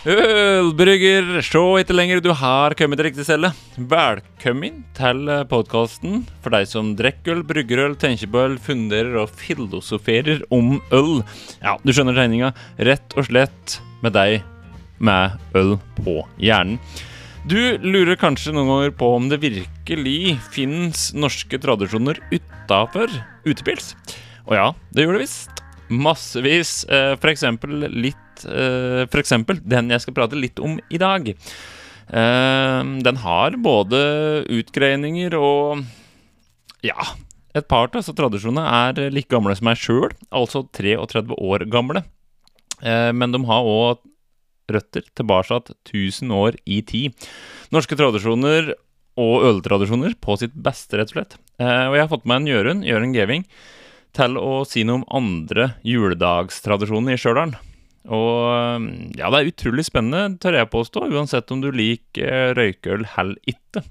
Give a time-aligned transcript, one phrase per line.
[0.00, 3.50] Ølbrygger, se etter lenger, du har kommet til riktig celle.
[3.76, 9.28] Velkommen til podkasten for deg som drikker øl, brygger øl, tenker på øl, funderer og
[9.36, 11.20] filosoferer om øl.
[11.60, 12.54] Ja, du skjønner tegninga.
[12.80, 14.40] Rett og slett med deg
[15.04, 16.80] med øl på hjernen.
[17.44, 23.12] Du lurer kanskje noen ganger på om det virkelig fins norske tradisjoner utafor
[23.44, 23.92] utepils.
[24.48, 25.60] Og ja, det gjør det visst.
[25.90, 26.84] Massevis.
[26.88, 31.28] Eh, for eksempel litt eh, For eksempel den jeg skal prate litt om i dag.
[31.30, 34.04] Eh, den har både
[34.60, 35.84] utgreininger og
[36.86, 37.12] Ja.
[37.50, 42.04] Et par av disse tradisjonene er like gamle som meg sjøl, altså 33 år gamle.
[42.80, 44.04] Men de har òg
[44.70, 47.26] røtter tilbake 1000 år i tid.
[47.74, 48.70] Norske tradisjoner
[49.18, 51.36] og øltradisjoner på sitt beste, rett og slett.
[51.58, 53.44] Og jeg har fått med en Jørund, Jørund Geving,
[54.16, 57.54] til å si noe om andre juledagstradisjoner i Stjørdal.
[58.10, 58.88] Og
[59.18, 63.84] ja, det er utrolig spennende, tør jeg påstå, uansett om du liker røykøl eller ikke.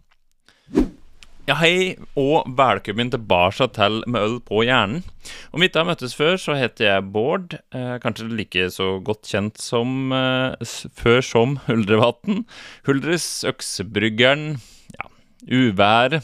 [1.50, 5.02] Ja, hei, og velkommen tilbake til Med øl på hjernen.
[5.50, 7.56] Om vi ikke har møttes før, så heter jeg Bård.
[7.74, 10.54] Eh, kanskje like så godt kjent som eh,
[10.94, 12.44] før som Huldrevatn.
[12.86, 14.60] Huldres, Øksebryggeren,
[14.94, 15.10] ja,
[15.50, 16.22] Uværet.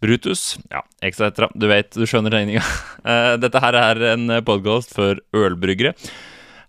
[0.00, 0.58] Brutus.
[0.70, 1.48] Ja, etc.
[1.58, 2.64] Du vet, du skjønner regninga.
[3.42, 5.94] Dette her er en podkast for ølbryggere.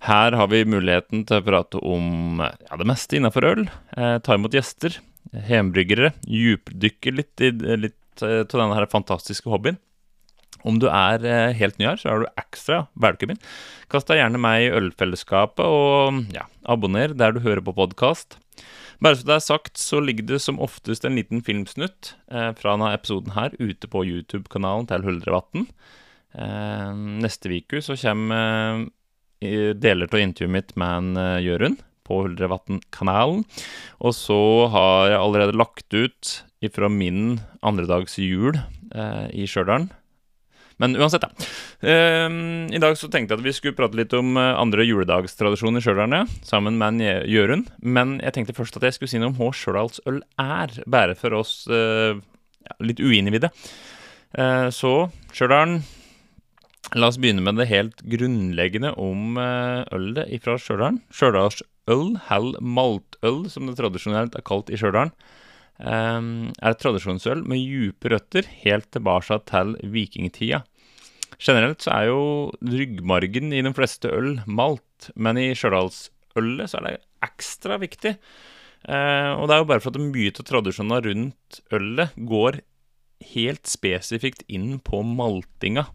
[0.08, 3.66] Her har vi muligheten til å prate om ja, det meste innafor øl.
[3.99, 4.95] Eh, ta imot gjester,
[5.49, 9.77] hjembryggere, djupdykke litt i litt av denne her fantastiske hobbyen.
[10.67, 11.23] Om du er
[11.55, 13.38] helt ny her, så er du ekstra velkommen.
[13.91, 18.36] Kast deg gjerne meg i ølfellesskapet, og ja, abonner der du hører på podkast.
[19.00, 22.73] Bare så det er sagt, så ligger det som oftest en liten filmsnutt eh, fra
[22.75, 25.69] denne episoden her ute på YouTube-kanalen til Huldrevatn.
[26.36, 26.89] Eh,
[27.23, 28.83] neste uke så kommer
[29.39, 33.45] eh, deler av intervjuet mitt med en eh, Jørund på Huldrevatn-kanalen.
[34.03, 34.42] Og så
[34.73, 39.88] har jeg allerede lagt ut ifra min andredags jul eh, i Stjørdal
[40.79, 41.47] men uansett, da.
[41.83, 45.81] Uh, I dag så tenkte jeg at vi skulle prate litt om uh, andre juledagstradisjoner
[45.81, 46.15] i Stjørdal,
[46.47, 47.67] sammen med Jørund.
[47.83, 51.35] Men jeg tenkte først at jeg skulle si noe om hva stjørdalsøl er, bare for
[51.41, 53.51] oss uh, ja, litt uinnvidde.
[54.75, 54.91] så
[55.33, 55.79] Stjørdal
[56.97, 60.99] La oss begynne med det helt grunnleggende om ølet fra Stjørdal.
[61.13, 65.11] Stjørdalsøl, hell maltøl, som det tradisjonelt er kalt i Stjørdal
[65.79, 70.63] er et tradisjonsøl med dype røtter helt tilbake til vikingtida.
[71.39, 72.21] Generelt så er jo
[72.67, 78.17] ryggmargen i de fleste øl malt, men i stjørdalsølet så er det ekstra viktig.
[78.87, 82.59] Eh, og det er jo bare for at mye av tradisjonene rundt ølet går
[83.33, 85.87] helt spesifikt inn på maltinga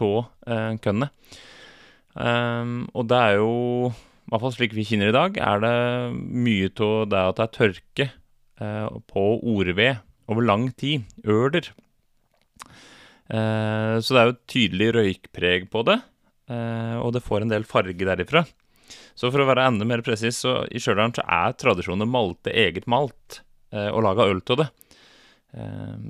[0.00, 1.12] av eh, kønnet.
[2.16, 5.76] Eh, og det er jo, i hvert fall slik vi kjenner i dag, er det
[6.16, 8.08] mye av det at det er tørke
[8.60, 10.00] på ordved
[10.30, 11.06] over lang tid.
[11.24, 11.70] Øler.
[13.30, 16.00] Eh, så det er jo et tydelig røykpreg på det,
[16.50, 18.42] eh, og det får en del farge derifra.
[19.14, 22.54] Så for å være enda mer presis, så i Stjørdal så er tradisjonen å malte
[22.56, 24.64] eget malt og lage øl av det.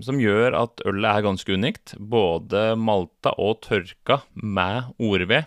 [0.00, 1.93] Som gjør at ølet er ganske unikt.
[2.00, 5.44] Både malta og tørka med ordved.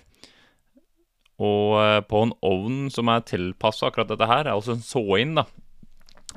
[1.42, 5.47] Og på en ovn som er tilpassa akkurat dette her, er altså en så-inn, da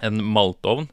[0.04, 0.90] en maltovn.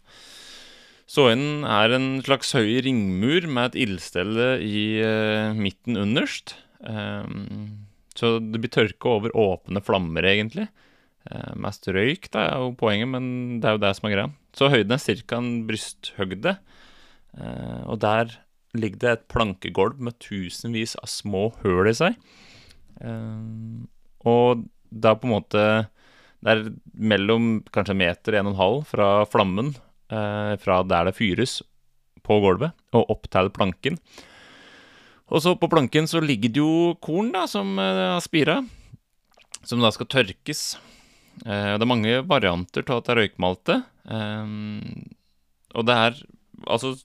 [1.10, 6.56] Såinen er en slags høy ringmur med et ildstelle i eh, midten underst.
[6.80, 7.86] Um,
[8.18, 10.70] så det blir tørke over åpne flammer, egentlig.
[11.30, 14.32] Uh, mest røyk da, er jo poenget, men det er jo det som er greia.
[14.58, 15.38] Så høyden er ca.
[15.38, 16.56] en brysthøgde.
[17.38, 18.38] Uh, og der
[18.74, 22.16] ligger det et plankegulv med tusenvis av små høl i seg.
[24.26, 25.64] og det er på en måte
[26.44, 29.74] det er mellom kanskje en meter, en og en halv fra flammen,
[30.12, 31.62] eh, fra der det fyres,
[32.24, 34.00] på gulvet, og opp til planken.
[35.32, 38.60] Og så på planken så ligger det jo korn da, som eh, spira,
[39.64, 40.64] som da skal tørkes.
[41.46, 43.80] Eh, det er mange varianter av dette røykmalte.
[44.04, 44.56] Eh,
[45.74, 46.24] og det er
[46.68, 46.96] altså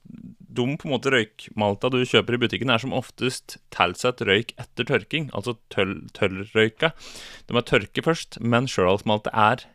[0.49, 4.87] de på en måte røykmalta du kjøper i butikken, er som oftest tilsatt røyk etter
[4.89, 6.91] tørking, altså tørrrøyka.
[7.47, 9.65] De er tørke først, men sjølalsmaltet er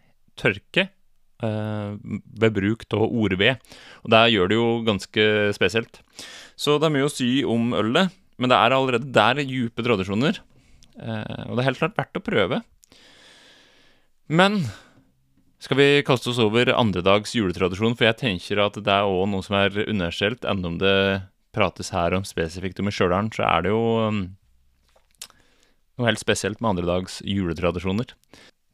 [0.40, 1.94] tørke eh,
[2.42, 3.62] ved bruk av ordved.
[4.02, 6.02] Og det gjør det jo ganske spesielt.
[6.58, 10.42] Så det er mye å si om ølet, men det er allerede der dype tradisjoner.
[10.98, 12.62] Eh, og det er helt klart verdt å prøve.
[14.26, 14.64] Men
[15.64, 19.44] skal vi kaste oss over andredags juletradisjon, for jeg tenker at det er òg noe
[19.44, 20.44] som er universelt.
[20.44, 20.96] Enda om det
[21.56, 24.18] prates her om spesifikt om i Stjørdal, så er det jo um,
[25.96, 28.12] noe helt spesielt med andredags juletradisjoner.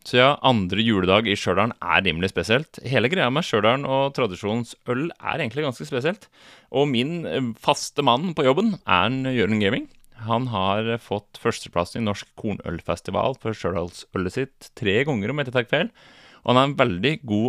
[0.08, 2.80] Så ja, andre juledag i Stjørdal er rimelig spesielt.
[2.88, 6.30] Hele greia med Stjørdal og tradisjonsøl er egentlig ganske spesielt.
[6.72, 9.90] Og min eh, faste mann på jobben er en Jørund Gaming.
[10.24, 15.60] Han har fått førsteplassen i Norsk kornølfestival for Stjørdalsølet sitt tre ganger, om jeg ikke
[15.60, 15.92] tar feil.
[16.40, 17.48] Og han er en veldig god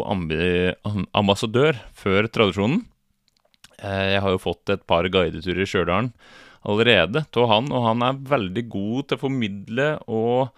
[1.16, 2.82] ambassadør for tradisjonen.
[3.82, 6.12] Eh, Jeg har jo fått et par guideturer i Stjørdal
[6.68, 10.52] allerede av han, og han er veldig god til å formidle og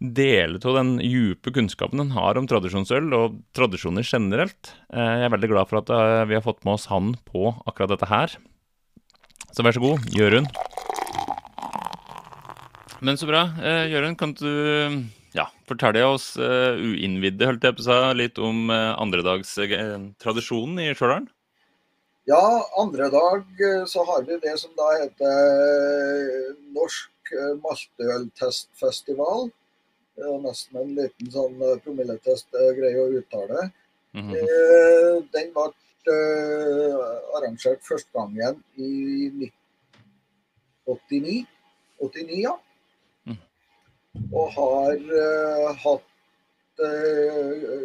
[0.00, 4.72] dele av den djupe kunnskapen han har om tradisjonsøl og tradisjoner generelt.
[4.92, 7.50] Eh, Jeg er veldig glad for at eh, vi har fått med oss han på
[7.66, 8.36] akkurat dette her.
[9.52, 10.48] Så vær så god, Jørund.
[13.00, 13.42] Men så bra.
[13.88, 15.04] Jørund, kan du
[15.36, 21.28] ja, fortelle oss uh, uinnvidde, holdt jeg på seg, litt om uh, andredagstradisjonen i Stjørdal?
[22.26, 25.30] Ja, andre dag eh, så har vi det som da heter
[25.62, 29.46] eh, Norsk eh, maltøltestfestival.
[30.18, 33.68] Det er nesten en liten sånn eh, promilletest det er å uttale.
[34.18, 35.22] Mm -hmm.
[35.36, 35.66] Den ble
[36.16, 36.98] eh,
[37.38, 38.90] arrangert første gangen i
[40.90, 41.46] 1989.
[42.02, 42.58] 89, ja.
[44.32, 47.82] Og har uh, hatt uh,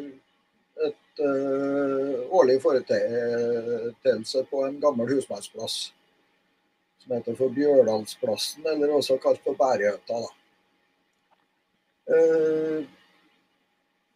[0.87, 5.77] et uh, årlig foreteelse på en gammel husmannsplass.
[7.01, 9.57] Som heter for Bjørdalsplassen, eller også kalt for.
[12.11, 12.83] Eh,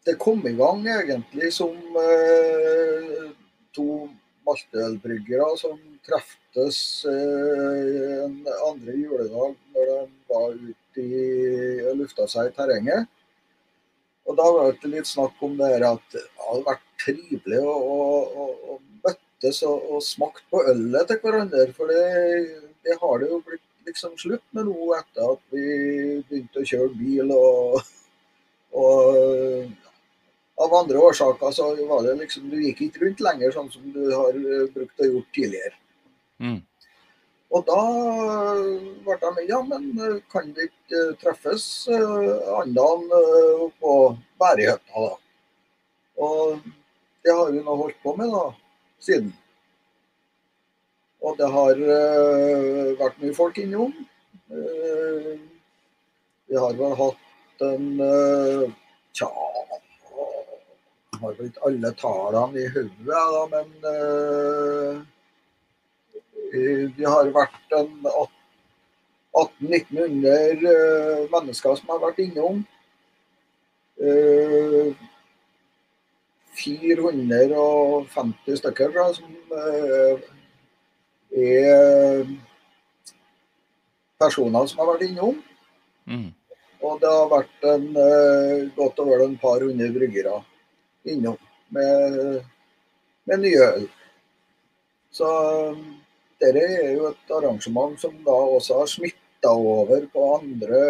[0.05, 1.73] det kom i gang egentlig som
[3.73, 3.87] to
[4.45, 6.77] maltølbryggere som treftes
[7.09, 8.37] en
[8.69, 9.97] andre juledag når de
[10.29, 13.11] var ute i og lufta seg i terrenget.
[14.25, 17.75] Og da var det litt snakk om det her at det hadde vært trivelig å,
[17.75, 21.67] å, å, møttes og, og smakt på ølet til hverandre.
[21.77, 22.01] For det,
[22.85, 25.65] det har det jo blitt liksom slutt med nå etter at vi
[26.25, 27.81] begynte å kjøre bil og,
[28.81, 29.73] og
[30.65, 34.05] av andre årsaker så var det liksom Du gikk ikke rundt lenger sånn som du
[34.09, 34.37] har
[34.73, 35.77] brukt å gjort tidligere.
[36.41, 36.61] Mm.
[37.53, 37.81] Og da
[39.05, 43.93] ble de ja, men eh, kan vi ikke eh, treffes andan andre uh, på
[44.41, 45.13] Bærehøtta, da?
[46.25, 46.59] Og
[47.25, 48.45] det har vi nå holdt på med da,
[49.03, 49.33] siden.
[51.25, 53.93] Og det har eh, vært mye folk innom.
[54.53, 55.31] Eh,
[56.45, 57.85] vi har vel hatt en
[59.15, 59.29] Tja
[61.15, 65.05] Jeg har vel ikke alle tallene i hodet, men
[66.53, 72.65] eh, vi- vi har vært 1800-1900 eh, mennesker som har vært innom.
[74.01, 74.93] Eh,
[76.55, 80.17] 450 stykker da, som eh,
[81.35, 82.23] er
[84.19, 85.35] personer som har vært innom.
[86.07, 86.29] Mm.
[86.85, 90.35] Og det har vært en, eh, godt og vel en par hundre bryggere
[91.05, 91.37] innom
[91.73, 92.43] med,
[93.27, 93.87] med nye øl.
[95.11, 95.27] Så
[96.41, 100.81] dette er jo et arrangement som da også har smitta over på andre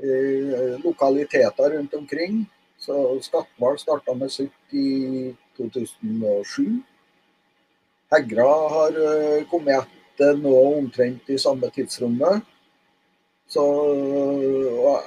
[0.00, 2.44] eh, lokaliteter rundt omkring.
[2.78, 6.80] Så Skatval starta med sitt i 2007.
[8.14, 12.44] Hegra har eh, kommet etter nå omtrent i samme tidsrommet.
[13.50, 13.64] Så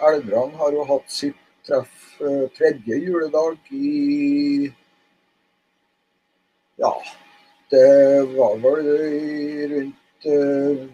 [0.07, 4.71] Elveran har jo hatt sitt treff eh, tredje juledag i
[6.77, 6.91] Ja,
[7.69, 10.87] det var vel i rundt eh,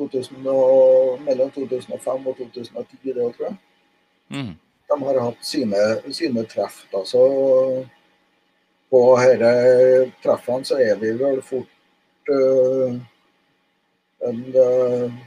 [0.00, 3.56] 2000 og, mellom 2005 og 2010, det tror jeg.
[4.30, 4.54] Mm.
[4.90, 5.80] De har hatt sine,
[6.14, 6.84] sine treff.
[6.92, 7.04] Da.
[7.06, 7.22] Så
[8.90, 9.50] på disse
[10.24, 12.96] treffene så er vi vel fort uh,
[14.30, 15.20] en uh,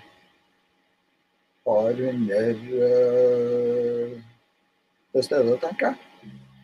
[1.63, 2.41] par hundre
[2.73, 4.17] uh,
[5.13, 5.95] til stede, tenker jeg.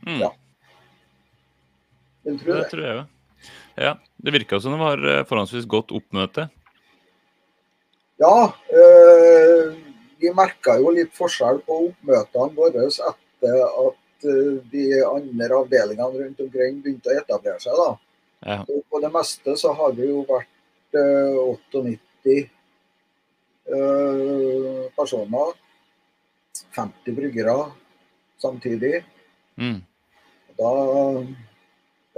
[0.07, 0.19] Mm.
[0.25, 0.33] Ja.
[2.25, 2.69] Vil tro Det det.
[2.73, 3.07] tror jeg jo.
[3.79, 6.49] Ja, det virka som det var eh, forholdsvis godt oppmøte.
[8.19, 9.77] Ja, øh,
[10.19, 16.43] vi merka jo litt forskjell på oppmøtene våre etter at eh, de andre avdelingene rundt
[16.43, 17.79] omkring begynte å etablere seg.
[17.79, 17.89] da.
[18.51, 18.59] Ja.
[18.67, 21.39] Og På det meste så har det jo vært øh,
[21.71, 22.35] 98
[23.79, 25.55] øh, personer.
[26.75, 27.55] 50 bryggere
[28.43, 29.05] samtidig.
[29.55, 29.79] Mm.
[30.59, 30.71] Da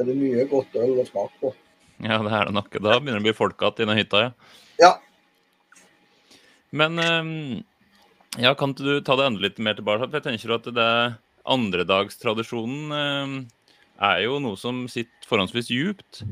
[0.02, 1.54] er det mye godt øl å smake på.
[2.02, 2.76] ja, det er det nok.
[2.78, 4.32] Da begynner det å bli folk igjen i hytta, ja.
[4.82, 4.94] Ja.
[6.72, 7.34] Men eh,
[8.42, 10.08] ja, kan du ta det enda litt mer tilbake?
[10.08, 10.92] For jeg tenker at det
[11.52, 13.36] andredagstradisjonen eh,
[14.12, 16.24] er jo noe som sitter forholdsvis djupt.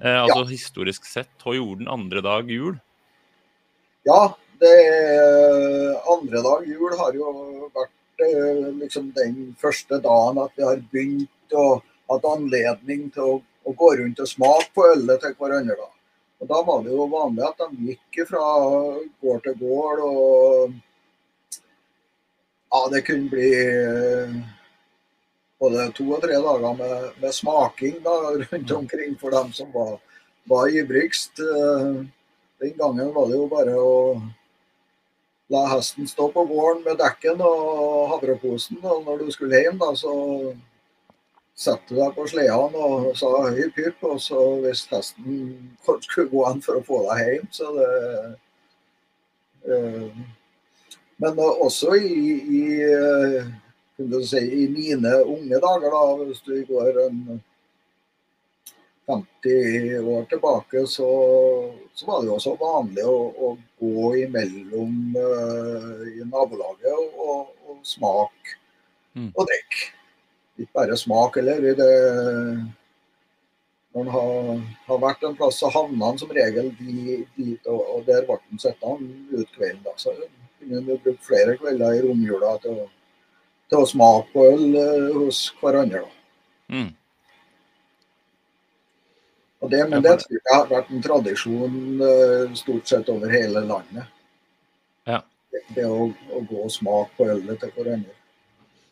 [0.00, 2.78] Eh, altså historisk sett, hva gjorde den andre dag jul?
[4.08, 4.76] Ja, det
[6.08, 7.32] andre dag jul har jo
[7.74, 13.38] vært eh, liksom den første dagen at vi har begynt å hatt anledning til å,
[13.40, 15.76] å gå rundt og smake på ølet til hverandre.
[15.78, 15.90] da.
[16.40, 18.44] Og Da var det jo vanlig at de gikk fra
[19.20, 20.00] gård til gård.
[20.06, 20.72] og
[22.72, 23.50] ja, Det kunne bli
[25.60, 29.98] både to og tre dager med, med smaking da, rundt omkring for dem som var,
[30.48, 31.42] var ivrigst.
[32.60, 33.94] Den gangen var det jo bare å
[35.50, 38.78] la hesten stå på gården med dekken og havreposen.
[38.80, 40.12] Og når du skulle hjem, da, så
[41.60, 44.04] satte deg på sleden og sa hypp, hypp.
[44.08, 45.40] Og så hvis hesten
[45.84, 47.90] skulle gå an for å få deg hjem, så det
[49.68, 50.20] uh,
[51.20, 57.18] Men også i, i, uh, si, i, mine unge dager, da, hvis du går en
[59.10, 61.10] 50 år tilbake, så,
[61.92, 63.52] så var det jo også vanlig å, å
[63.82, 68.56] gå imellom uh, i nabolaget og, og, og smake
[69.12, 69.32] mm.
[69.34, 69.99] og drikke
[70.64, 71.64] ikke bare smak heller.
[71.78, 71.90] Det,
[73.94, 78.06] når han har, har, vært en plass, så havner han som regel dit, og, og
[78.06, 79.82] der ble han sittende ut kvelden.
[79.86, 79.96] Da.
[79.98, 80.14] Så
[80.60, 82.84] kunne han brukt flere kvelder i romjula til,
[83.66, 86.04] til, å smake på øl uh, hos hverandre.
[86.70, 86.92] Mm.
[89.70, 94.06] Det, men det tror jeg har vært en tradisjon uh, stort sett over hele landet.
[95.08, 95.20] Ja.
[95.50, 98.16] Det, det å, å, gå og smake på ølet til hverandre.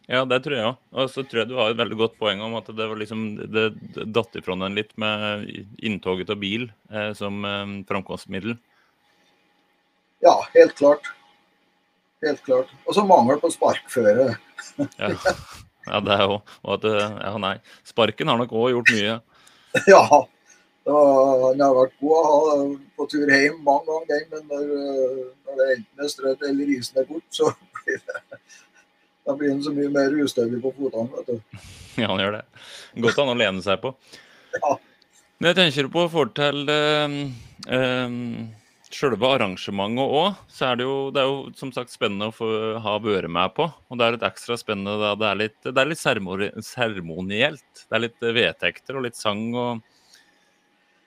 [0.09, 0.77] Ja, det tror jeg òg.
[0.97, 3.27] Og så tror jeg du har et veldig godt poeng om at det var liksom
[3.53, 3.67] det
[4.09, 5.45] datt ifra den litt med
[5.85, 8.57] inntoget av bil eh, som eh, framkomstmiddel.
[10.25, 11.11] Ja, helt klart.
[12.25, 12.73] Helt klart.
[12.89, 14.33] Og så mangel på sparkføre.
[14.97, 15.11] ja.
[15.87, 17.59] ja, det jo Og at Ja, nei.
[17.87, 19.19] Sparken har nok òg gjort mye.
[19.93, 20.03] ja.
[20.89, 22.57] han har vært god å ha
[22.97, 24.73] på tur hjem mange ganger, men når,
[25.45, 27.53] når det enten er strødd eller isen er bort, så
[27.85, 28.41] blir det
[29.29, 31.11] da blir han så mye mer ustødig på fotene.
[31.19, 31.59] vet du.
[31.99, 32.45] Ja, han gjør det.
[33.03, 33.91] Godt an å lene seg på.
[34.55, 34.77] Ja.
[35.39, 37.17] Men jeg tenker på forhold til uh,
[37.75, 38.15] uh,
[38.95, 42.49] selve arrangementet òg, så er det, jo, det er jo som sagt spennende å få
[42.85, 43.67] ha vært med på.
[43.67, 47.83] Og det er litt ekstra spennende da det er litt, det er litt seremonielt.
[47.83, 49.45] Det er litt vedtekter og litt sang.
[49.59, 49.85] og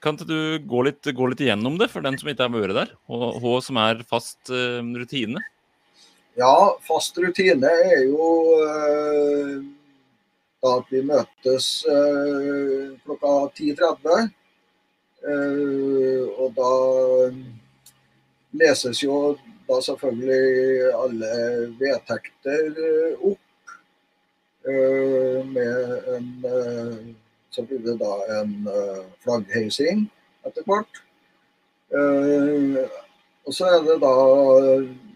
[0.01, 2.73] kan ikke du gå litt, gå litt igjennom det for den som ikke har vært
[2.73, 5.43] der, og hva som er fast rutine?
[6.35, 8.27] Ja, fast rutine er jo
[8.63, 9.57] uh,
[10.63, 14.29] da at vi møtes uh, klokka 10.30.
[15.21, 16.69] Uh, eh, og da
[18.57, 19.35] leses jo
[19.67, 21.33] da selvfølgelig alle
[21.81, 22.79] vedtekter
[23.19, 23.39] opp.
[24.61, 26.27] med en
[27.49, 28.67] Så blir det da en
[29.23, 30.03] flaggheising
[30.45, 31.01] etter hvert.
[33.45, 34.13] og så er det da
[34.61, 35.10] Eh,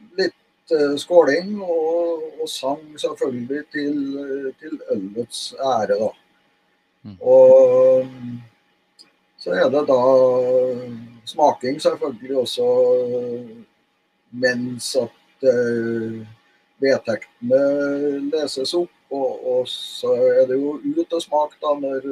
[0.98, 4.00] skåling og, og, sang selvfølgelig til,
[4.60, 6.10] til ølets ære, da.
[7.06, 7.18] Mm.
[7.22, 8.08] Og
[9.38, 10.00] så er det da
[11.26, 12.66] smaking selvfølgelig også
[14.32, 16.22] mens at uh,
[16.82, 17.62] vedtektene
[18.32, 18.92] leses opp.
[19.14, 20.10] Og, og, så
[20.42, 22.08] er det jo ut og smak da når,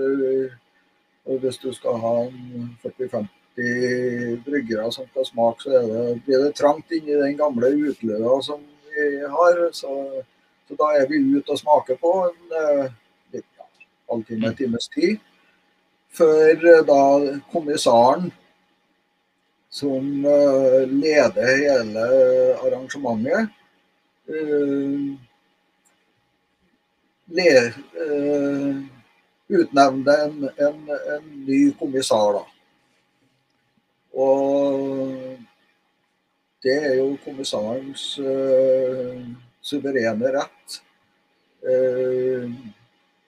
[1.25, 6.55] uh, hvis du skal ha en 40-50 bryggere som skal smake, så det, blir det
[6.57, 9.59] trangt inni den gamle utløa som vi har.
[9.71, 9.93] Så,
[10.67, 12.95] så, da er vi ute og smaker på en eh,
[13.37, 13.67] ja,
[14.09, 15.21] halvtime, en times tid.
[16.13, 17.03] Før eh, da
[17.53, 18.31] kommissæren,
[19.73, 22.01] som uh, leder hele
[22.61, 23.49] arrangementet,
[24.29, 25.15] uh,
[27.33, 27.53] le,
[27.97, 28.75] uh,
[29.49, 30.83] utnevner en, en,
[31.15, 32.37] en, ny kommissær.
[32.37, 32.52] da.
[34.13, 35.39] Og
[36.63, 39.19] det er jo kommissarens uh,
[39.63, 40.77] suverene rett.
[41.63, 42.47] Uh,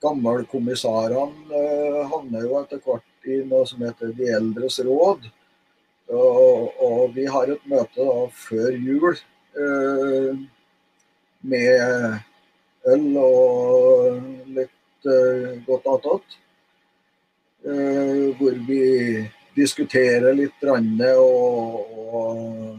[0.03, 5.27] Gammelkommissarene uh, havner jo etter hvert i noe som heter De eldres råd.
[6.13, 9.17] Og, og vi har et møte da før jul
[9.57, 10.31] uh,
[11.41, 12.19] med
[12.93, 14.21] øl og
[14.55, 14.71] litt
[15.65, 16.37] godt attåt.
[18.37, 18.81] hvor vi
[19.55, 20.63] diskutere litt.
[20.63, 22.77] Og, og,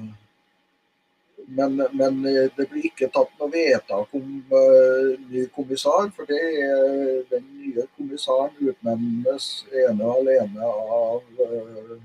[1.46, 2.22] men, men,
[2.56, 6.10] det blir ikke tatt noe vedtak om uh, ny kommissær.
[6.16, 11.98] For det er den nye kommissæren utnevnes ene og alene av, uh,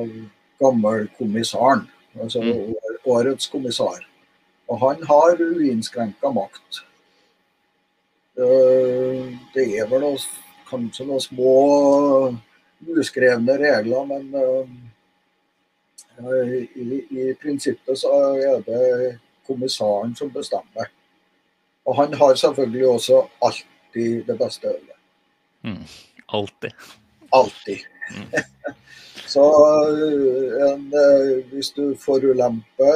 [0.00, 0.16] av
[0.62, 1.86] gammelkommissæren.
[2.20, 2.74] Altså mm.
[3.10, 4.02] årets kommissær.
[4.70, 6.84] Og han har uinnskrenka makt.
[8.34, 10.18] Uh, det er vel noe,
[10.66, 11.54] kanskje noen små
[12.88, 14.68] uskrevne regler, men uh,
[16.76, 20.90] I, I prinsippet så er det kommissæren som bestemmer.
[21.84, 24.98] Og han har selvfølgelig også alltid det beste ølet.
[25.64, 25.84] Mm.
[26.28, 26.70] Alltid.
[27.32, 27.78] Alltid.
[28.10, 28.30] Mm.
[29.34, 29.44] så
[30.70, 30.92] en,
[31.52, 32.94] hvis du forulemper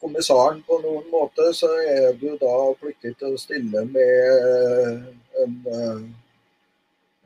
[0.00, 5.04] kommissæren på noen måte, så er du da pliktig til å stille med
[5.42, 5.54] en,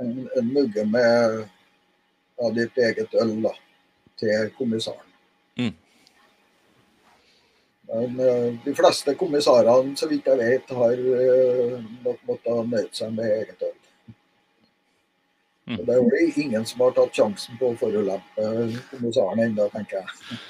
[0.03, 3.55] en, en mugge med ja, ditt eget øl da,
[4.21, 5.09] til kommissæren.
[5.61, 5.75] Mm.
[7.93, 11.07] Men uh, de fleste kommissærene, så vidt jeg vet, har
[12.07, 13.77] nok måttet nøye seg med eget øl.
[15.67, 15.77] Mm.
[15.87, 18.49] Det er jo ingen som har tatt sjansen på å forulempe
[18.91, 20.41] kommissæren ennå, tenker jeg.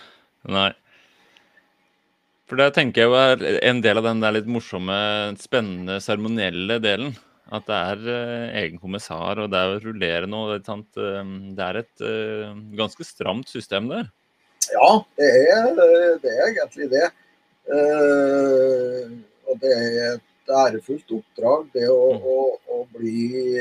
[0.52, 0.70] Nei.
[2.48, 4.96] For det tenker jeg er en del av den der litt morsomme,
[5.40, 7.14] spennende, seremonielle delen.
[7.52, 10.56] At det er uh, egen kommissar, og det er å rullere noe.
[10.56, 11.24] Det er,
[11.66, 14.08] er et uh, ganske stramt system der.
[14.72, 15.72] Ja, det er,
[16.22, 17.08] det er egentlig det.
[19.50, 22.24] Og det er et ærefullt oppdrag, det å, Mm.
[22.30, 22.36] å,
[22.72, 23.58] å bli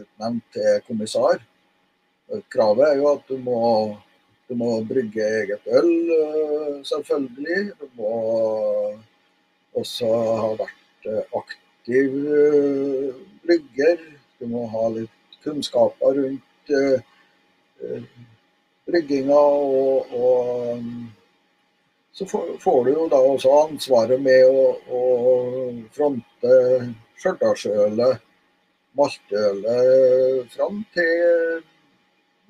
[0.00, 1.44] utnevnt til kommissar.
[2.50, 3.60] Kravet er jo at du må,
[4.48, 5.92] du må brygge eget øl,
[6.88, 7.60] selvfølgelig.
[7.78, 8.14] Du må
[9.76, 11.22] også ha vært uh,
[11.84, 12.12] aktiv
[13.44, 13.98] brygger.
[14.38, 15.10] Du må ha litt
[15.44, 17.00] kunnskaper rundt uh,
[17.84, 18.02] uh,
[18.88, 20.82] brygginga og, og
[22.12, 25.02] så får, du jo da også ansvaret med å, å
[25.92, 26.54] fronte
[27.18, 28.20] Stjørdalsølet,
[28.96, 31.62] maltølet, fram til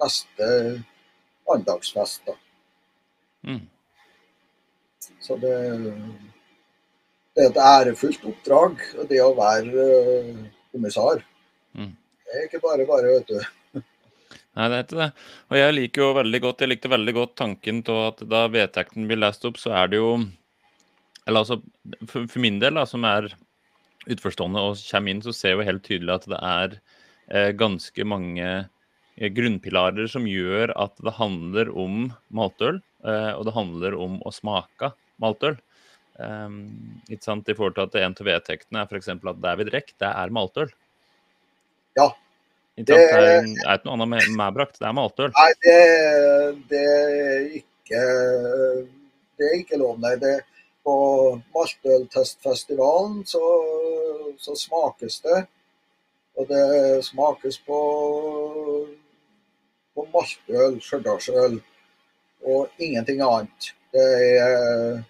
[0.02, 0.48] neste
[1.54, 2.26] andagsfest.
[2.26, 2.34] da.
[3.48, 3.62] Mm.
[5.20, 5.54] Så det,
[7.34, 10.42] det er et ærefullt oppdrag, det å være eh,
[10.74, 11.24] kommissar.
[11.74, 11.90] Mm.
[11.94, 13.80] Det er ikke bare bare, vet du.
[14.54, 15.08] Nei, det er ikke det.
[15.50, 19.08] Og jeg liker jo veldig godt, jeg likte veldig godt tanken til at da vedtekten
[19.10, 20.14] blir lest opp, så er det jo
[21.24, 21.56] Eller altså,
[22.06, 23.30] for, for min del, da, som er
[24.12, 26.74] utforstående og kommer inn, så ser jeg jo helt tydelig at det er
[27.32, 33.56] eh, ganske mange eh, grunnpilarer som gjør at det handler om maltøl, eh, og det
[33.56, 35.56] handler om å smake maltøl.
[36.14, 37.48] Um, ikke sant?
[37.50, 39.10] I forhold til at en av vedtektene er f.eks.
[39.10, 40.70] at det vi drikker, det er maltøl.
[41.98, 42.10] Ja.
[42.74, 42.88] Sant?
[42.88, 45.30] Det er, er ikke noe annet med, medbrakt, det er maltøl.
[45.34, 45.78] Nei, det,
[46.70, 48.00] det er ikke
[49.38, 50.16] Det er ikke lov, nei.
[50.22, 50.40] Det,
[50.84, 50.94] på
[51.54, 53.42] Maltøltestfestivalen så,
[54.38, 55.44] så smakes det.
[56.34, 56.64] Og det
[57.06, 57.78] smakes på,
[59.94, 61.60] på maltøl, stjørdalsøl,
[62.44, 63.70] og ingenting annet.
[63.94, 64.08] Det
[64.42, 65.04] er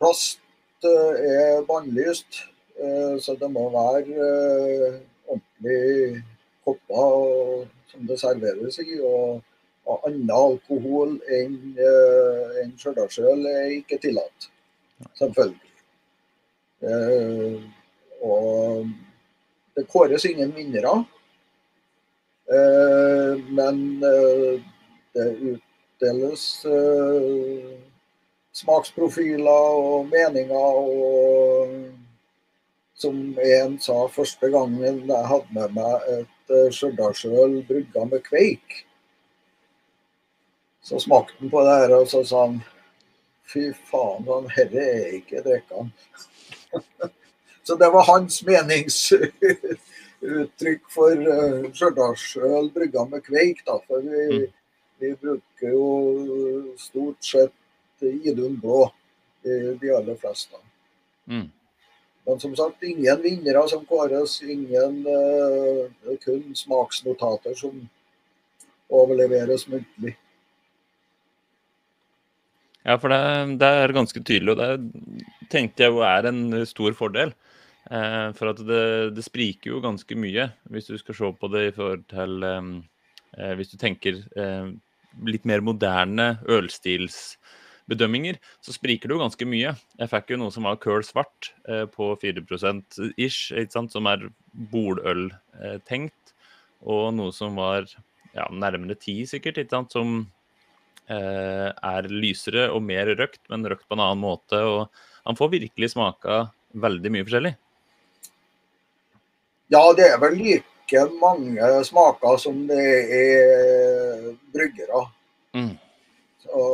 [0.00, 0.40] Plast
[0.84, 2.40] eh, er bannlyst,
[2.80, 4.96] eh, så det må være eh,
[5.28, 6.22] ordentlig
[6.66, 8.98] kopper som det serveres i.
[9.00, 9.42] Og,
[9.86, 14.48] annen alkohol enn en stjørdalsøl er ikke tillatt.
[15.14, 15.74] Selvfølgelig.
[16.82, 17.60] Eh,
[18.26, 18.88] og
[19.76, 20.96] det kåres ingen vinnere.
[22.50, 23.78] Eh, men
[24.10, 24.58] eh,
[25.14, 27.85] det utdeles eh,
[28.56, 31.92] smaksprofiler og meninger og
[32.96, 38.86] som en sa første gangen jeg hadde med meg et uh, stjørdalsøl brygga med kveik.
[40.86, 42.56] Så smakte han på det her, og så sa han
[43.46, 45.90] fy faen, han herre er ikke drikkende.
[47.66, 53.58] så det var hans meningsuttrykk for uh, stjørdalsøl brygga med kveik.
[53.68, 54.48] Da, for vi, Mm.
[55.04, 55.84] vi bruker jo
[56.80, 57.52] stort sett
[58.02, 58.86] Idun blå,
[59.44, 60.60] de, de aller fleste.
[61.30, 61.48] Mm.
[62.26, 67.84] Men som sagt, ingen vinnere som kåres, ingen uh, kun smaksnotater som
[68.90, 70.16] overleveres muntlig.
[72.86, 73.20] Ja, for det,
[73.62, 77.32] det er ganske tydelig, og det tenkte jeg jo er en stor fordel.
[77.86, 81.68] Eh, for at det, det spriker jo ganske mye, hvis du skal se på det
[81.68, 84.70] i forhold til eh, Hvis du tenker eh,
[85.26, 86.38] litt mer moderne
[87.86, 89.74] ølstilsbedømminger, så spriker det jo ganske mye.
[89.98, 96.34] Jeg fikk jo noe som var køl svart eh, på 4 %-ish, som er boløl-tenkt,
[96.82, 97.86] og noe som var
[98.34, 100.26] ja, nærmere 10 sikkert, som
[101.08, 104.56] eh, er lysere og mer røkt, men røkt på en annen måte.
[104.56, 104.88] Og
[105.24, 107.56] han får virkelig smaka veldig mye forskjellig.
[109.70, 115.06] Ja, det er vel like mange smaker som det er bryggere.
[115.56, 115.72] Mm.
[116.46, 116.66] Så,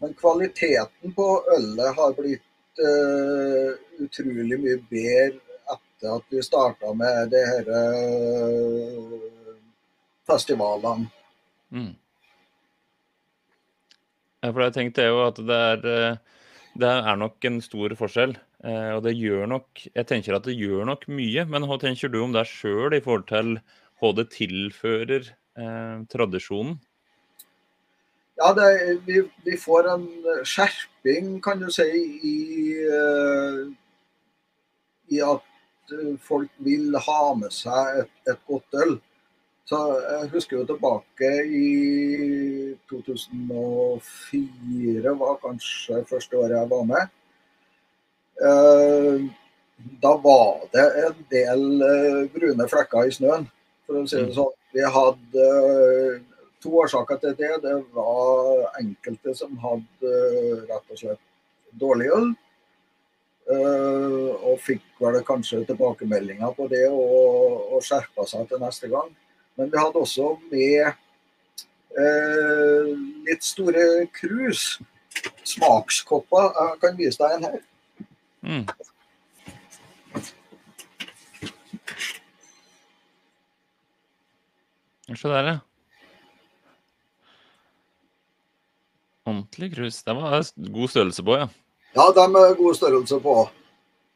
[0.00, 7.32] men kvaliteten på ølet har blitt uh, utrolig mye bedre etter at vi starta med
[7.32, 9.18] de her uh,
[10.30, 11.10] festivalene.
[11.70, 11.94] Mm.
[14.40, 16.46] Ja, for jeg tenkte jo at det er, eh,
[16.80, 18.36] det er nok en stor forskjell.
[18.64, 21.44] Eh, og det gjør nok Jeg tenker at det gjør nok mye.
[21.44, 23.58] Men hva tenker du om det sjøl i forhold til
[24.00, 26.78] hva det tilfører eh, tradisjonen?
[28.40, 28.70] Ja, det,
[29.04, 30.06] vi, vi, får en
[30.48, 31.84] skjerping, kan du si,
[32.24, 32.38] i,
[32.88, 33.68] uh,
[35.12, 35.44] i at
[36.24, 38.94] folk vil ha med seg et, et godt øl.
[39.70, 47.04] Så Jeg husker jo tilbake i 2004, var kanskje første året jeg var med.
[48.48, 49.16] Eh,
[50.02, 53.44] da var det en del eh, brune flekker i snøen,
[53.86, 54.38] for å si det mm.
[54.40, 54.54] sånn.
[54.74, 56.14] Vi hadde eh,
[56.62, 57.50] to årsaker til det.
[57.64, 60.14] Det var enkelte som hadde
[60.68, 61.26] rett og slett
[61.80, 62.30] dårlig øl.
[63.50, 69.10] Og fikk vel kanskje tilbakemeldinger på det og, og skjerpa seg til neste gang.
[69.58, 70.92] Men vi hadde også med
[71.98, 72.92] eh,
[73.26, 74.78] litt store krus.
[75.44, 76.52] Smakskopper.
[76.54, 77.58] Jeg kan vise deg en her.
[78.46, 78.64] Mm.
[85.10, 85.58] Se der, ja.
[89.26, 90.02] Ordentlig krus.
[90.02, 91.48] Det var god størrelse på, ja.
[91.94, 93.36] Ja, de er god størrelse på.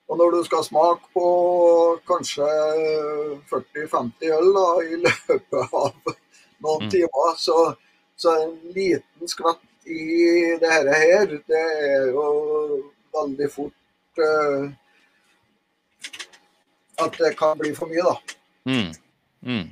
[0.09, 1.29] Og når du skal smake på
[2.09, 2.49] kanskje
[3.51, 6.15] 40-50 øl da, i løpet av
[6.65, 6.91] noen mm.
[6.93, 7.59] timer, så,
[8.17, 12.27] så en liten skvett i det her, det er jo
[13.17, 14.69] veldig fort uh,
[17.05, 18.39] at det kan bli for mye, da.
[18.71, 18.93] Mm.
[19.45, 19.67] Mm.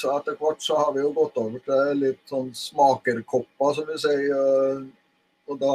[0.00, 4.00] Så etter hvert så har vi jo gått over til litt sånn smakerkopper, som vi
[4.00, 4.26] sier.
[4.32, 4.88] Uh,
[5.50, 5.74] og da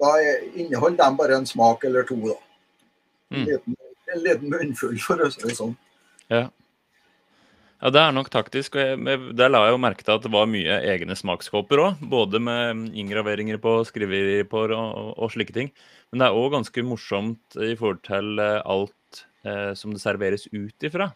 [0.00, 0.12] da
[0.54, 2.18] inneholder de bare en smak eller to.
[2.26, 2.36] da.
[3.30, 3.48] En, mm.
[3.48, 3.76] liten,
[4.14, 5.76] en liten munnfull, for å si det sånn.
[6.32, 6.46] Ja.
[7.76, 8.76] Ja, Det er nok taktisk.
[8.76, 12.00] og jeg, Der la jeg jo merke til at det var mye egne smakskåper òg.
[12.00, 15.72] Både med inngraveringer på, skriverier på og, og, slike ting.
[16.10, 20.48] Men det er òg ganske morsomt i forhold til eh, alt eh, som det serveres
[20.52, 21.12] ut ifra.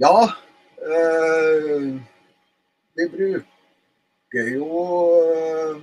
[0.00, 0.28] Ja.
[0.82, 2.00] Øh,
[2.94, 4.68] vi bruker jo
[5.24, 5.82] øh,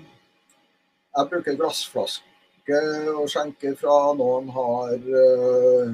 [1.17, 2.79] jeg bruker glassflaske
[3.13, 3.97] og skjenker fra.
[4.17, 5.93] Noen har øh,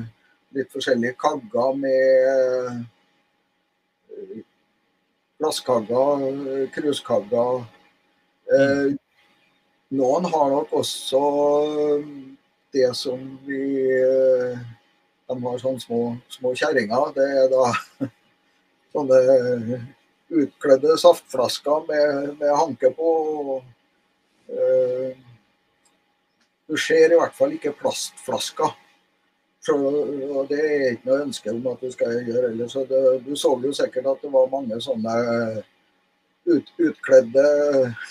[0.55, 2.85] litt forskjellige kagger med
[5.39, 7.65] glasskagger, kruskagger.
[8.53, 8.97] Mm.
[9.89, 11.19] noen har nok også
[12.73, 13.63] det som vi
[15.29, 15.99] De har sånne små,
[16.31, 17.11] små kjerringer.
[17.15, 17.67] Det er da
[18.93, 19.19] sånne
[20.33, 23.11] utkledde saftflasker med, med hanke på.
[24.49, 25.13] Eh,
[26.67, 28.79] du ser i hvert fall ikke plastflasker.
[29.63, 32.73] Så, og Det er ikke noe ønske om at du skal gjøre ellers.
[32.75, 35.13] Så det, du så jo sikkert at det var mange sånne
[36.49, 37.45] ut, utkledde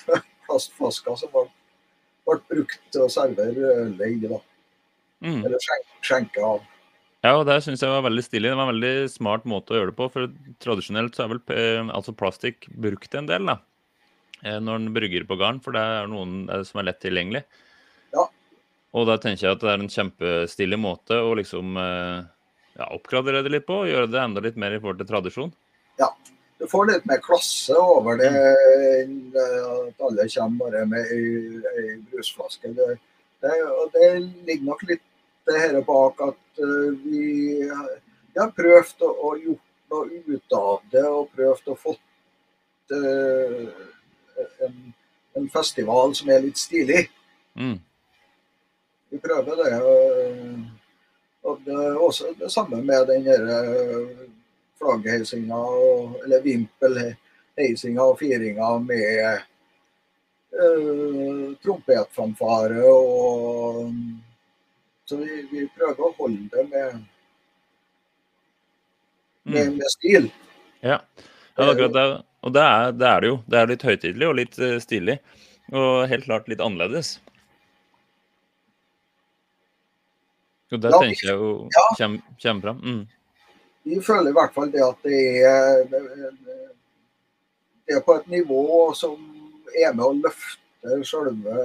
[0.47, 1.45] plastflasker som ble,
[2.29, 4.15] ble, brukt til å servere øl i.
[4.25, 4.41] da.
[5.23, 5.43] Mm.
[5.43, 6.65] Eller skjenke, skjenke av.
[7.23, 8.51] Ja, og det syns jeg var veldig stilig.
[8.51, 10.09] Det var en veldig smart måte å gjøre det på.
[10.11, 10.31] For
[10.63, 13.61] tradisjonelt så er vel eh, altså plastikk brukt en del, da.
[14.43, 17.45] Eh, når en brygger på garn, for det er noen eh, som er lett tilgjengelig.
[18.17, 18.27] Ja.
[18.99, 23.55] Og da tenker jeg at det er en kjempestilig måte å liksom ja, oppgradere det
[23.55, 25.55] litt på, og gjøre det enda litt mer i forhold til tradisjon.
[26.03, 26.11] Ja.
[26.59, 32.71] Du får litt mer klasse over det enn at alle kommer bare med ei brusflaske.
[32.77, 32.91] Det,
[33.43, 35.03] det, og det ligger nok litt
[35.49, 36.63] det her bak at
[37.05, 37.23] vi,
[38.33, 41.95] vi har prøvd å, å gjort noe ut av det, og prøvd å få
[42.93, 43.67] uh,
[44.67, 44.77] en,
[45.37, 47.07] en, festival som er litt stilig.
[47.59, 47.79] Mm.
[49.13, 49.73] Vi prøver det.
[51.43, 54.21] Og det er også det samme med den eh,
[54.79, 55.59] flaggheisinga,
[56.23, 59.43] eller vimpelheisinga og firinga med
[60.55, 63.91] uh, trompetfanfare og
[65.05, 67.01] Så vi, vi, prøver å holde det med,
[69.43, 69.79] med, mm.
[69.81, 70.29] med stil.
[70.81, 71.01] Ja.
[71.57, 72.07] ja akkurat det.
[72.43, 73.41] Og det er, det er, det jo.
[73.47, 75.19] Det er litt høytidelig og litt uh, stilig.
[75.73, 77.17] Og helt klart litt annerledes.
[80.73, 81.85] Og det ja, tenker jeg jo ja.
[81.99, 82.81] kommer, kommer fram.
[82.81, 83.03] Mm.
[83.83, 85.83] Vi føler i hvert fall det at det er,
[87.87, 88.63] det er på et nivå
[88.97, 89.19] som
[89.75, 91.57] er med å løfte selve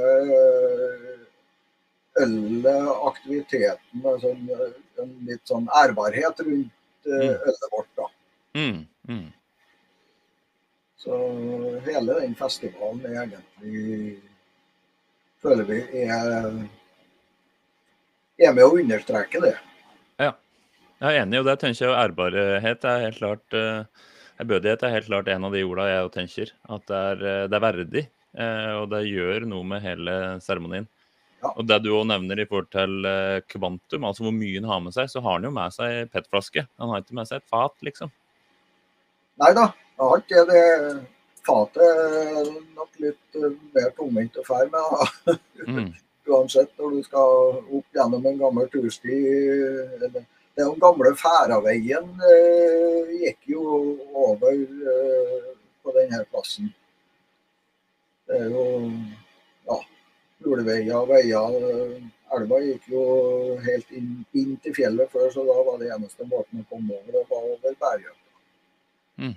[2.21, 4.03] ølet, aktiviteten.
[4.03, 7.35] Altså en, litt sånn ærbarhet rundt mm.
[7.35, 7.91] ølet vårt.
[7.99, 8.07] da.
[8.57, 8.79] Mm.
[9.09, 9.27] Mm.
[10.97, 11.19] Så
[11.85, 14.17] hele den festivalen er egentlig
[15.43, 16.51] føler vi er,
[18.41, 19.53] er med å understreke det.
[20.17, 20.33] Ja,
[20.97, 24.05] jeg er enig, og der tenker jeg ærbarhet er helt klart uh,
[24.37, 26.49] Ærbødighet er helt klart en av de ordene jeg tenker.
[26.69, 28.03] At det er, det er verdig,
[28.77, 30.13] og det gjør noe med hele
[30.45, 30.85] seremonien.
[31.43, 31.51] Ja.
[31.53, 33.09] Og det du òg nevner i forhold til
[33.51, 36.63] kvantum, altså hvor mye han har med seg, så har han jo med seg PET-flaske.
[36.81, 38.09] Han har ikke med seg et fat, liksom.
[39.37, 40.63] Nei da, jeg har ikke det.
[41.47, 43.37] Fatet er nok litt
[43.75, 45.37] mer tungvint å fære med.
[45.67, 45.91] Mm.
[46.31, 49.19] Uansett når du skal opp gjennom en gammel tursti.
[50.57, 53.63] Den gamle Færaveien eh, gikk jo
[54.17, 55.45] over eh,
[55.85, 56.71] på denne plassen.
[58.27, 58.65] Det er jo
[59.69, 59.77] ja,
[60.45, 61.57] og veier.
[62.37, 63.03] Elva gikk jo
[63.63, 67.11] helt inn, inn, til fjellet før, så da var det eneste måten å komme over,
[67.13, 68.15] det var over Bergøya.
[69.17, 69.35] Mm.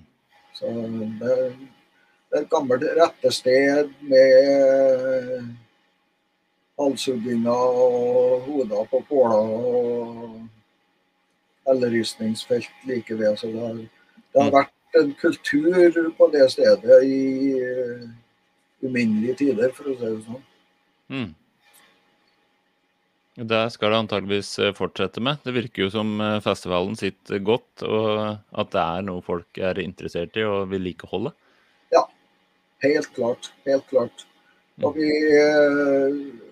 [0.59, 5.55] Så det, det er et gammelt rettested med
[6.81, 10.37] halshugginger og hoder på påler og
[11.69, 13.37] helleristningsfelt like ved.
[13.37, 13.81] Så det har,
[14.35, 18.07] det har, vært en kultur på det stedet i uh,
[18.83, 20.47] uminnelige tider, for å si det sånn.
[21.11, 21.35] Mm.
[23.51, 25.41] Det skal det antageligvis eh, fortsette med.
[25.45, 29.81] Det virker jo som eh, festivalen sitter godt, og at det er noe folk er
[29.83, 31.33] interessert i og vil likeholde.
[31.95, 32.05] Ja,
[32.85, 33.53] helt klart.
[33.67, 34.27] Helt klart.
[34.85, 35.11] Og vi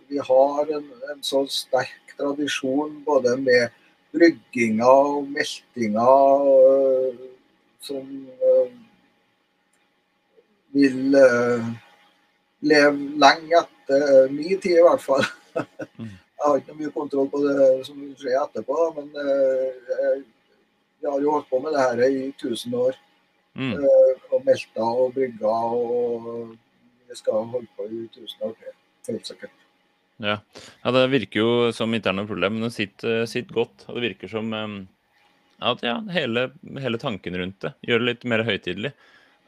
[0.09, 3.75] vi har en, en så sterk tradisjon både med
[4.17, 6.05] brygginga og meltinga
[7.85, 8.07] som
[10.73, 11.19] vil
[12.73, 13.78] leve lenge etter
[14.31, 15.27] min tid, i hvert fall.
[15.99, 16.15] Mm.
[16.39, 19.09] Jeg har ikke mye kontroll på det som skjer etterpå, men
[21.01, 22.99] vi har jo holdt på med det her i tusen år.
[23.59, 23.73] Mm.
[24.31, 26.53] Og melta og brygga, og
[27.09, 28.77] vi skal holde på i tusen år til,
[29.11, 29.65] helt sikkert.
[30.23, 30.37] Ja.
[30.85, 33.89] ja, det virker jo som ikke er noe problem, men det sitter, sitter godt.
[33.89, 34.55] Og det virker som
[35.59, 36.49] at ja, hele,
[36.79, 38.93] hele, tanken rundt det gjør det litt mer høytidelig.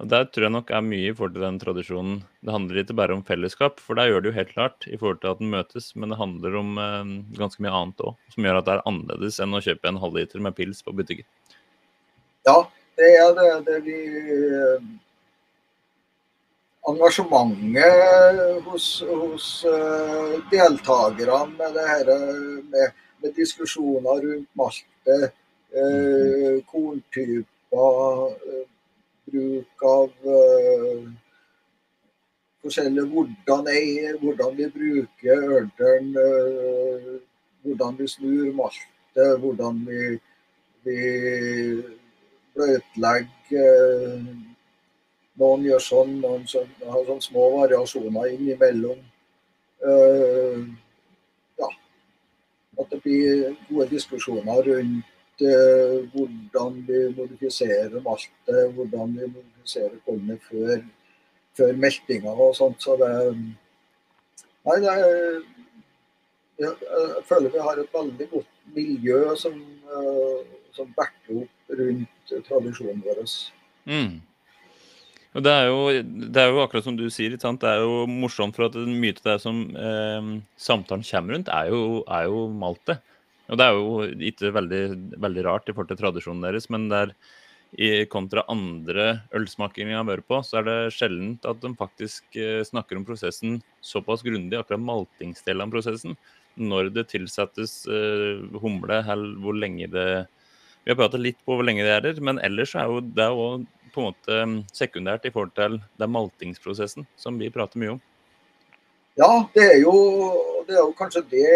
[0.01, 2.21] Og Der tror jeg nok er mye i forhold til den tradisjonen.
[2.41, 5.21] Det handler ikke bare om fellesskap, for der gjør det jo helt klart i forhold
[5.21, 8.61] til at den møtes, men det handler om eh, ganske mye annet òg, som gjør
[8.63, 11.29] at det er annerledes enn å kjøpe en halvliter med pils på butikken.
[12.49, 12.57] Ja,
[12.97, 13.99] det er det, det vi
[16.89, 22.15] engasjementet hos, hos eh, deltakerne med, det her,
[22.73, 25.37] med, med diskusjoner rundt maltet,
[25.77, 27.45] uh, korntyper,
[27.77, 28.65] uh,
[29.33, 30.11] bruk av
[32.61, 36.12] forskjellige hvordan, eier, hvordan vi bruker ørteren,
[37.64, 40.03] hvordan vi snur maltet, hvordan vi,
[40.85, 40.99] vi
[42.55, 44.25] bløtlegger
[45.40, 49.01] noen gjør sånn, noen sånn, har sånn små variasjoner innimellom.
[49.81, 50.69] Uh.
[52.81, 55.10] At det blir gode diskusjoner rundt uh,
[55.40, 60.85] hvordan vi modifiserer maltet, hvordan vi modifiserer kornet før,
[61.57, 62.83] før meltinga og sånt.
[62.83, 63.14] Så det
[64.61, 65.38] Nei, det er
[66.61, 69.55] jeg føler vi har et veldig godt miljø som,
[69.88, 70.42] uh,
[70.76, 73.22] som backer opp rundt tradisjonen vår.
[73.88, 74.18] Mm.
[75.31, 76.03] Det er, jo,
[76.35, 77.37] det er jo akkurat som du sier.
[77.38, 81.70] Det er jo morsomt, for at mye av det som eh, samtalen kommer rundt, er
[81.70, 82.98] jo, er jo maltet.
[83.51, 84.83] Og det er jo ikke veldig,
[85.19, 87.15] veldig, rart i forhold til tradisjonen deres, men det er
[87.71, 92.39] i kontra andre ølsmakinger jeg har vært på, så er det sjeldent at de faktisk
[92.39, 96.17] eh, snakker om prosessen såpass grundig, akkurat maltingsdelen av prosessen.
[96.59, 100.11] Når det tilsettes eh, humle, eller hvor lenge det
[100.81, 103.67] Vi har pratet litt på hvor lenge det er, men ellers er jo det òg
[103.93, 108.01] på en måte um, sekundært i forhold til den maltingsprosessen som vi prater mye om?
[109.21, 109.93] Ja, det er jo,
[110.67, 111.51] det er jo kanskje det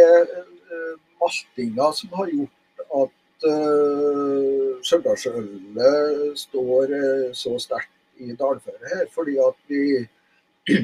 [1.25, 9.07] maltinga som har gjort at uh, Stjørdalsølet står uh, så sterkt i dalføret her.
[9.15, 9.83] Fordi at vi,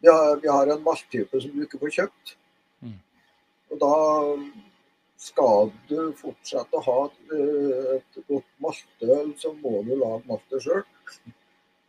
[0.00, 2.36] vi, har, vi har en malttype som du ikke får kjøpt.
[2.84, 3.00] Mm.
[3.74, 3.96] Og da
[5.24, 7.34] skal du fortsette å ha et,
[7.96, 10.82] et godt maltøl, så må du lage maltet sjøl.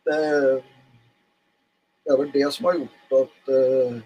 [0.06, 0.20] Det,
[2.06, 3.96] det, er vel det som har gjort at, eh,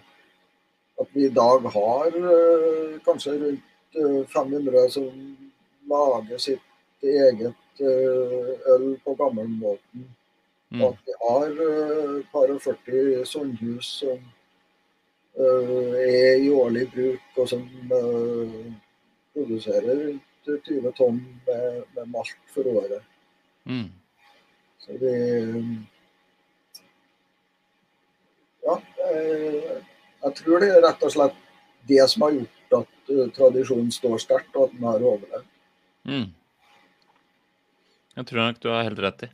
[1.03, 5.37] at vi i dag har eh, kanskje rundt 500 eh, som
[5.89, 10.05] lager sitt eget øl på gammelmåten.
[10.71, 10.83] Mm.
[10.87, 14.21] At vi har et par og 40 sånnhus som
[15.41, 17.63] er i årlig bruk, og som
[19.33, 23.01] produserer rundt 20 tonn med, med malt for året.
[23.65, 23.89] Mm.
[24.77, 25.15] Så vi
[28.61, 28.77] Ja,
[30.23, 31.37] jeg tror det er rett og slett
[31.89, 32.60] det som har gjort
[33.35, 35.47] tradisjonen står sterkt, og at den har overlevd.
[36.09, 36.27] Mm.
[38.17, 39.31] Jeg tror nok du har helt rett i.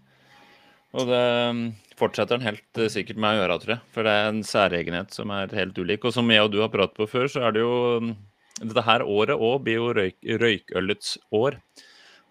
[0.97, 1.61] Og det um,
[1.99, 3.83] fortsetter den helt uh, sikkert med å gjøre, tror jeg.
[3.93, 6.05] For det er en særegenhet som er helt ulik.
[6.07, 8.15] Og som jeg og du har pratet på før, så er det jo um,
[8.57, 11.59] Dette her året òg blir jo røyk, røykølets år.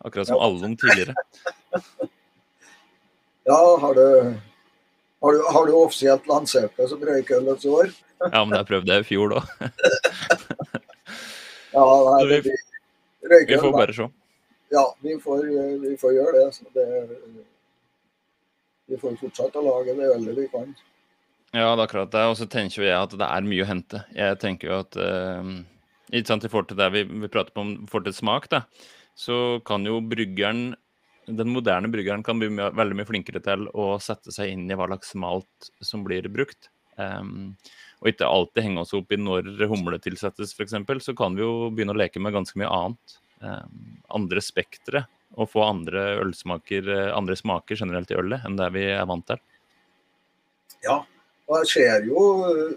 [0.02, 0.48] Akkurat som ja.
[0.48, 1.14] alle de tidligere.
[3.52, 4.08] ja, har du,
[5.22, 7.94] har du, har du offisielt lansert det som røykølets år?
[8.24, 9.70] ja, men jeg prøvde det i fjor, da.
[11.72, 12.62] ja, nei, det blir
[13.26, 13.52] røykøl.
[13.52, 14.08] Vi får bare se.
[14.74, 15.44] Ja, vi får,
[15.82, 16.72] vi får gjøre det.
[16.74, 16.86] det
[18.86, 20.74] vi får fortsette å lage det ølet vi kan.
[21.54, 22.24] Ja, det er akkurat det.
[22.30, 24.02] Og så tenker jeg at det er mye å hente.
[24.14, 25.52] Jeg tenker jo at eh,
[26.12, 28.64] ikke sant, I forhold til det vi, vi prater om forhold til smak, da,
[29.18, 30.74] så kan jo bryggeren
[31.26, 34.76] den moderne bryggeren kan bli mye, veldig mye flinkere til å sette seg inn i
[34.78, 36.70] hva slags malt som blir brukt.
[36.96, 37.56] Um,
[38.06, 41.68] og ikke alltid henge oss opp i når humle tilsettes, f.eks., så kan vi jo
[41.74, 43.16] begynne å leke med ganske mye annet.
[43.36, 45.02] Um, andre spektre
[45.36, 49.26] Og få andre ølsmaker, eh, andre smaker generelt i ølet enn det vi er vant
[49.28, 49.42] til.
[50.86, 51.02] Ja,
[51.44, 52.22] og jeg ser jo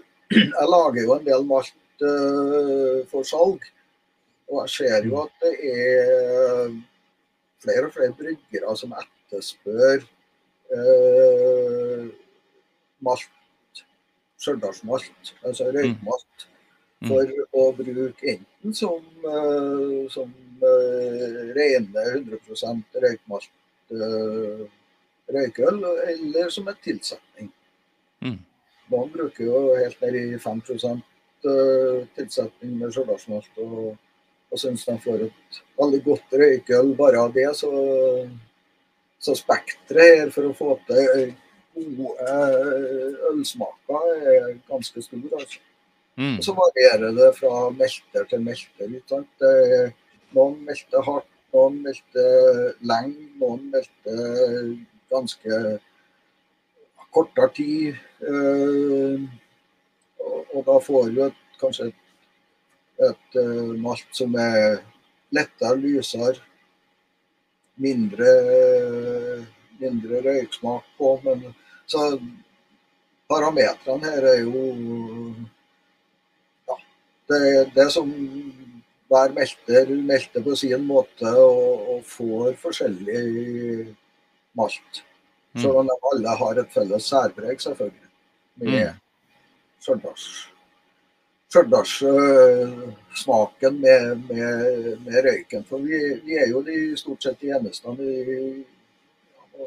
[0.34, 2.04] Jeg lager jo en del malt
[3.08, 3.64] for salg.
[4.50, 6.76] Og jeg ser jo at det er
[7.62, 10.04] flere og flere bryggere som etterspør
[10.74, 12.06] eh,
[13.04, 13.28] malt,
[14.40, 16.46] stjørdalsmalt, altså røykmalt,
[17.02, 17.08] mm.
[17.08, 17.46] for mm.
[17.60, 20.32] å bruke enten som, uh, som
[20.64, 23.50] uh, rene 100 røykmalt
[23.94, 24.66] uh,
[25.30, 27.50] røykøl, eller som en tilsetning.
[28.24, 28.38] Mm.
[28.90, 33.92] Noen bruker jo helt ned i 5 uh, tilsetning med stjørdalsmalt, og,
[34.50, 37.46] og syns de får et veldig godt røykøl bare av det.
[37.60, 37.70] Så,
[39.20, 41.30] så spekteret her for å få til
[41.74, 42.36] gode
[43.30, 45.26] ølsmaker er ganske stor.
[45.40, 45.60] altså.
[46.16, 46.36] Mm.
[46.36, 48.88] Og så varierer det fra melter til melter.
[48.88, 49.44] Ikke sant?
[50.36, 54.74] Noen melter hardt, noen melter lenge, noen melter
[55.10, 55.62] ganske
[57.14, 57.98] kortere tid.
[58.22, 59.22] Eh,
[60.54, 62.06] og da får du et, kanskje et,
[63.08, 64.80] et eh, malt som er
[65.34, 66.38] lettere, lysere,
[67.80, 68.30] mindre,
[69.80, 71.14] mindre røyksmak på.
[71.24, 71.38] Men
[71.90, 72.00] så
[73.30, 74.64] parametrene her er jo
[76.68, 76.76] ja,
[77.30, 77.40] det,
[77.76, 78.08] det som
[79.10, 83.22] hver melter melter på sin måte og, og får forskjellig
[84.58, 84.92] malt.
[85.54, 85.62] Mm.
[85.62, 88.08] Selv om alle har et felles særpreg, selvfølgelig.
[88.60, 88.98] Med mm.
[91.50, 94.54] Stjørdalssmaken med, med,
[95.06, 95.62] med, røyken.
[95.66, 98.00] For vi, vi, er jo de stort sett de eneste i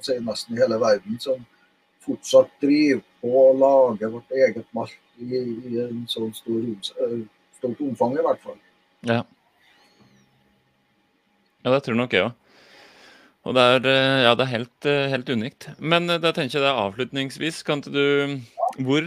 [0.01, 1.43] si nesten i hele verden som
[2.03, 6.63] fortsatt driver på å lage vårt eget malt i, i en sånn stor,
[7.59, 8.57] stort omfang, i hvert fall.
[9.07, 9.21] Ja.
[11.63, 12.39] Ja, det tror nok jeg òg.
[13.43, 15.67] Og det er, eh, ja, det er helt, eh, helt, unikt.
[15.79, 17.63] Men eh, da tenker jeg det avslutningsvis.
[17.67, 18.39] Kan du
[18.73, 19.05] Hvor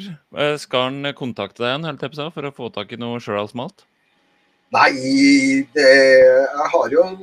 [0.63, 3.83] skal han kontakte deg igjen helt for å få tak i noe Sheralsmalt?
[4.71, 4.93] Nei,
[5.75, 7.17] det, jeg har jo en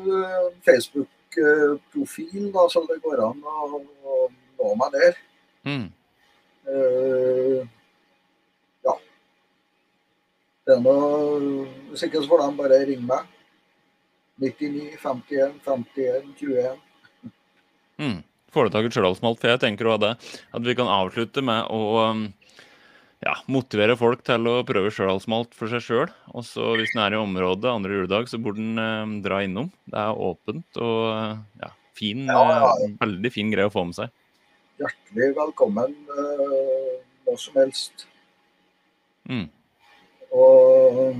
[1.34, 4.17] Facebook-profil, da, så det går an å, å
[4.60, 5.17] nå meg der.
[5.67, 5.86] Mm.
[6.67, 7.63] Uh,
[8.84, 8.93] ja.
[10.63, 13.32] Det er noe Hvis ikke så får de bare ringe meg.
[14.41, 16.80] 99, 51, 51, 21.
[18.02, 18.24] Mm.
[18.54, 19.39] Foretaket du tak i Stjørdalsmalt?
[19.41, 20.13] For jeg tenker også det,
[20.58, 22.24] at vi kan avslutte med å um,
[23.23, 26.12] ja, motivere folk til å prøve Stjørdalsmalt for seg sjøl.
[26.36, 29.71] Og så hvis den er i området andre juledag, så burde den eh, dra innom.
[29.88, 31.05] Det er åpent og
[31.63, 32.73] ja, fin, ja, ja.
[32.83, 34.12] Uh, veldig fin greie å få med seg.
[34.81, 36.91] Hjertelig velkommen eh,
[37.27, 38.07] når som helst.
[39.29, 39.47] Mm.
[40.33, 41.15] Og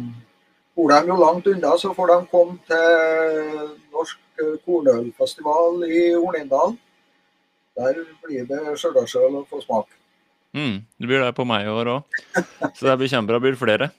[0.74, 6.74] Bor de jo langt unna, så får de komme til Norsk kornølfestival i Hornindal.
[7.78, 9.94] Der blir det Stjørdalsøl å få smak.
[10.54, 12.18] Mm, det blir det på meg i år òg.
[12.78, 13.42] Så det blir kjempebra.
[13.42, 13.90] Blir det flere?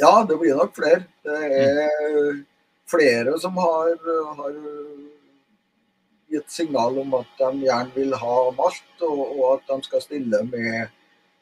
[0.00, 1.02] Ja, det blir nok flere.
[1.26, 1.80] Det er
[2.14, 2.44] mm.
[2.88, 3.92] flere som har,
[4.40, 4.54] har,
[6.28, 10.42] gitt signal om at de gjerne vil ha malt, og, og at de skal stille
[10.50, 10.90] med,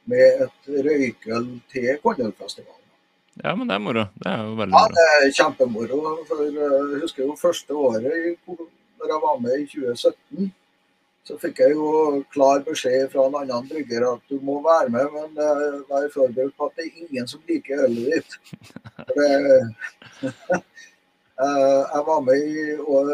[0.06, 2.82] med et røykøl til Kondølfestivalen.
[3.42, 4.06] Ja, men det er moro.
[4.14, 4.84] Det er jo veldig moro.
[4.86, 5.98] Ja, det er kjempemoro.
[6.28, 8.06] For eh, jeg husker jo første året
[8.46, 10.54] når jeg var med i 2017.
[11.26, 15.08] Så fikk jeg jo klar beskjed fra en annen brygger at du må være med,
[15.10, 18.36] men uh, vær forberedt på at det er ingen som liker ølet ditt.
[19.00, 19.30] For det,
[20.22, 20.60] uh,
[21.94, 23.10] jeg, var med i, og,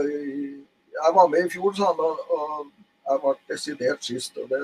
[0.98, 2.66] jeg var med i fjor, sa han, og, og
[3.08, 4.36] jeg ble desidert sist.
[4.42, 4.60] Og det,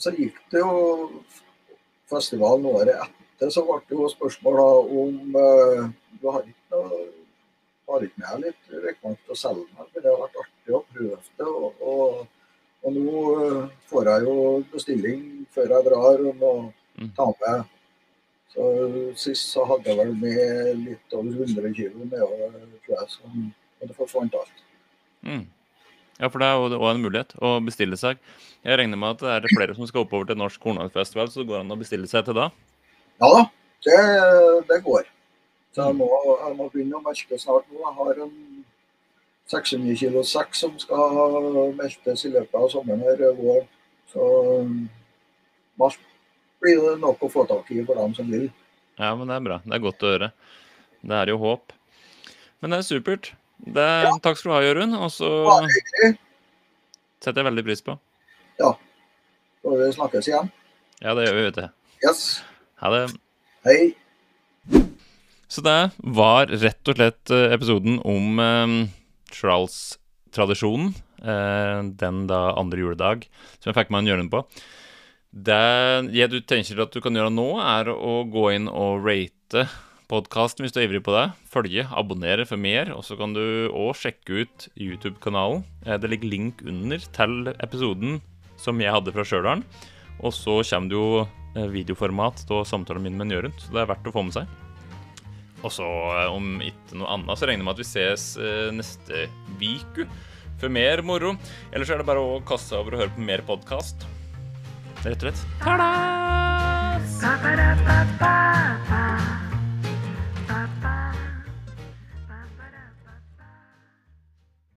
[0.00, 0.74] så gikk det jo
[2.12, 4.68] festivalen året etter så ble det jo spørsmål da,
[5.00, 5.88] om uh,
[6.20, 7.00] du har ikke noe
[7.90, 11.18] har ikke med litt røykmalt å selge meg, men det har vært artig å prøve
[11.38, 11.46] det.
[11.46, 12.26] Og, og,
[12.80, 14.34] Og nå eh, får jeg jo
[14.72, 16.52] bestilling før jeg drar om å
[17.00, 17.10] Mm.
[17.16, 17.64] ta med.
[18.52, 18.64] Så
[19.16, 22.50] Sist så hadde jeg vel med litt over 100 kg nedover,
[22.84, 23.08] tror jeg.
[23.08, 23.22] Så,
[23.80, 24.64] og det forsvant alt.
[25.24, 25.46] Mm.
[26.18, 28.18] Ja, for det er jo en mulighet å bestille seg.
[28.66, 31.48] Jeg regner med at det er flere som skal oppover til Norsk Kornhagfestival, så det
[31.48, 32.50] går an å bestille seg til da.
[33.22, 33.46] Ja da,
[33.86, 33.96] det,
[34.68, 35.08] det går.
[35.72, 36.10] Så jeg må,
[36.42, 37.80] jeg må begynne å merke snart nå.
[37.80, 38.59] Jeg har en
[39.50, 43.64] 600 kilo sekk som skal meltes i løpet av sommeren her i vår.
[44.12, 44.24] Så
[45.80, 45.98] malt
[46.62, 48.48] blir det nok å få tak i for dem som vil.
[49.00, 49.60] Ja, men det er bra.
[49.64, 50.30] Det er godt å høre.
[51.00, 51.72] Det er jo håp.
[52.60, 53.32] Men det er supert.
[53.60, 53.88] Det,
[54.24, 54.96] Takk skal du ha, Jørund.
[55.00, 55.30] Og så
[57.20, 57.96] setter jeg veldig pris på.
[58.60, 58.74] Ja.
[59.64, 60.52] Så vi snakkes igjen.
[61.00, 61.66] Ja, det gjør vi, vet du.
[62.04, 62.22] Yes.
[62.84, 63.02] Ha det.
[63.64, 63.80] Hei.
[65.50, 68.74] Så det var rett og slett eh, episoden om eh,
[69.34, 70.94] Charles-tradisjonen.
[71.20, 73.26] Eh, den da andre juledag,
[73.58, 74.44] som jeg fikk meg en hjørne på.
[75.30, 75.60] Det
[76.16, 79.68] ja, du tenker at du kan gjøre nå, er å gå inn og rate
[80.10, 81.28] podkasten hvis du er ivrig på det.
[81.50, 82.90] Følge, abonnere for mer.
[82.96, 85.62] Og så kan du òg sjekke ut YouTube-kanalen.
[85.86, 88.18] Eh, det ligger link under til episoden
[88.60, 89.64] som jeg hadde fra Stjørdal.
[90.20, 93.94] Og så kommer det jo eh, videoformat av samtalen min med Jørund, så det er
[93.94, 94.69] verdt å få med seg.
[95.60, 98.70] Og så, eh, om ikke noe annet, så regner jeg med at vi ses eh,
[98.74, 99.14] neste
[99.60, 100.02] uke
[100.60, 101.30] for mer moro.
[101.72, 103.96] Ellers er det bare å kaste seg over og høre på mer podkast.
[105.04, 105.40] Rett og slett.
[107.20, 109.39] Ba-ba-da-ba-ba.